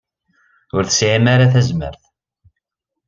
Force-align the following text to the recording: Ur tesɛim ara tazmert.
Ur 0.75 0.83
tesɛim 0.85 1.25
ara 1.33 1.51
tazmert. 1.53 2.01